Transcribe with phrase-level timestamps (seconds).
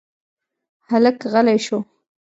[0.89, 1.77] هلک غلی شو.